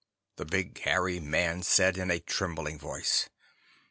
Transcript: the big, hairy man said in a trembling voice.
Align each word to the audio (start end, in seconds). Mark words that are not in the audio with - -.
the 0.37 0.45
big, 0.45 0.79
hairy 0.79 1.19
man 1.19 1.61
said 1.61 1.95
in 1.95 2.09
a 2.09 2.19
trembling 2.19 2.79
voice. 2.79 3.29